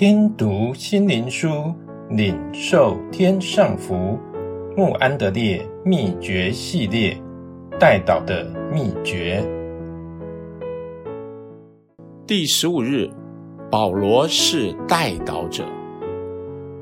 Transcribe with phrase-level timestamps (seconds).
[0.00, 1.74] 听读心灵书，
[2.08, 4.18] 领受天上福。
[4.74, 7.14] 穆安德烈秘诀系列，
[7.78, 9.46] 代祷的秘诀。
[12.26, 13.10] 第十五日，
[13.70, 15.66] 保罗是代祷者。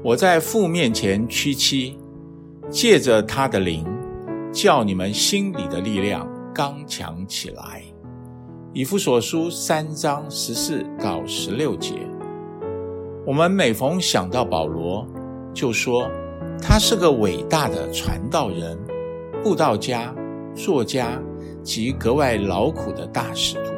[0.05, 1.99] 我在父面前屈膝，
[2.71, 3.85] 借着他的灵，
[4.53, 7.83] 叫你们心里的力量刚强起来。
[8.73, 11.95] 以弗所书三章十四到十六节。
[13.29, 15.07] 我们每逢想到保罗，
[15.53, 16.11] 就说
[16.63, 18.75] 他是个伟大的传道人、
[19.45, 20.15] 布道家、
[20.55, 21.21] 作家
[21.63, 23.75] 及格外劳苦的大使徒。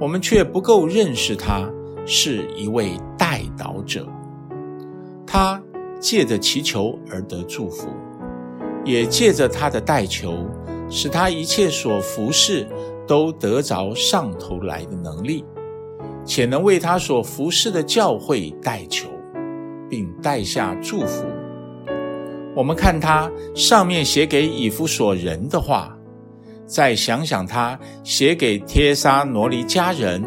[0.00, 1.70] 我们却不够认识他
[2.06, 4.06] 是一位代祷者。
[5.26, 5.62] 他
[6.00, 7.88] 借着祈求而得祝福，
[8.86, 10.32] 也借着他的代求，
[10.88, 12.66] 使他一切所服侍
[13.06, 15.44] 都得着上头来的能力。
[16.24, 19.08] 且能为他所服侍的教会代求，
[19.88, 21.24] 并带下祝福。
[22.54, 25.96] 我们看他上面写给以弗所人的话，
[26.66, 30.22] 再想想他写给帖撒罗尼迦人、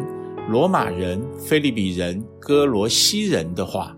[0.48, 3.94] 罗马人、腓利比人、哥罗西人的话，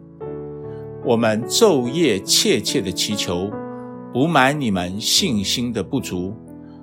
[1.05, 3.51] 我们昼夜切切的祈求，
[4.13, 6.35] 补满你们信心的不足，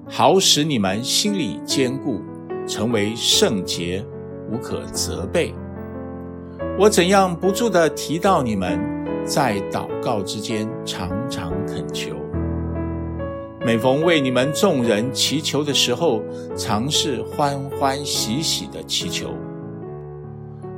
[0.09, 2.21] 好使你们心里坚固，
[2.65, 4.03] 成为圣洁。
[4.53, 5.53] 无可责备。
[6.77, 8.79] 我怎样不住地提到你们，
[9.25, 12.15] 在祷告之间常常恳求。
[13.65, 16.21] 每逢为你们众人祈求的时候，
[16.55, 19.29] 常是欢欢喜喜的祈求。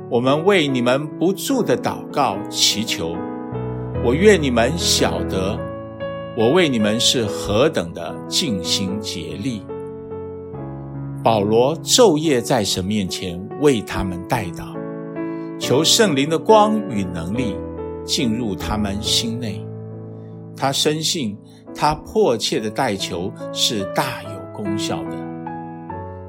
[0.08, 3.16] 我们为你们不住的祷告祈求。
[4.04, 5.58] 我愿你们晓得，
[6.36, 9.62] 我为你们是何等的尽心竭力。
[11.24, 14.76] 保罗昼夜在神面前为他们代祷，
[15.58, 17.56] 求圣灵的光与能力
[18.04, 19.64] 进入他们心内。
[20.56, 21.36] 他深信
[21.74, 25.16] 他迫切的代求是大有功效的，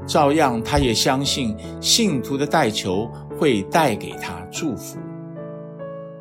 [0.05, 4.97] 照样他也相信信徒的代求会带给他祝福。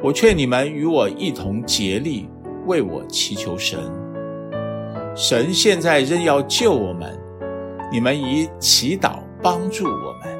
[0.02, 2.28] 我劝你们与我一同竭力
[2.66, 3.80] 为我祈求神，
[5.16, 7.18] 神现在仍要救我们。
[7.90, 10.35] 你们以祈祷帮助我们，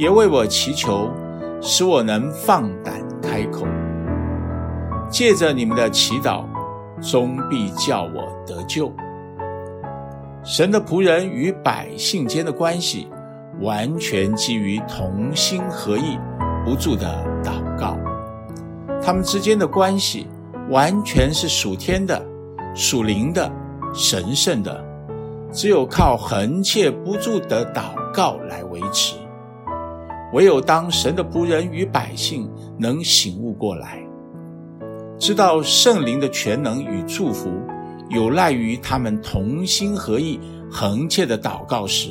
[0.00, 1.10] 也为我祈求，
[1.60, 3.66] 使我能放胆开口。
[5.10, 6.46] 借着你们的祈祷，
[7.02, 8.90] 终必叫我得救。
[10.42, 13.10] 神的仆人与百姓间的关系，
[13.60, 16.18] 完全基于同心合意，
[16.64, 17.98] 不住的祷告。
[19.02, 20.26] 他们之间的关系，
[20.70, 22.24] 完全是属天的、
[22.74, 23.52] 属灵的、
[23.92, 24.82] 神圣的。
[25.52, 29.16] 只有靠恒切不住的祷告来维持，
[30.32, 32.48] 唯有当神的仆人与百姓
[32.78, 34.00] 能醒悟过来，
[35.18, 37.50] 知道圣灵的全能与祝福
[38.08, 40.40] 有赖于他们同心合意、
[40.70, 42.10] 恒切的祷告时，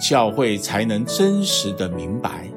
[0.00, 2.48] 教会才能真实的明白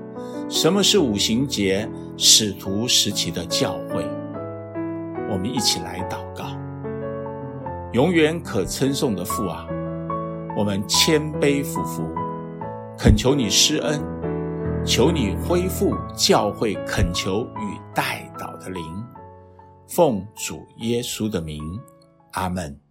[0.50, 4.04] 什么是五行节使徒时期的教会。
[5.32, 6.46] 我们一起来祷告，
[7.94, 9.68] 永远可称颂的父啊！
[10.58, 12.04] 我们谦卑俯伏，
[12.98, 14.02] 恳求你施恩，
[14.86, 18.84] 求你恢复教会恳求与代祷的灵，
[19.88, 21.62] 奉主耶稣的名，
[22.32, 22.89] 阿门。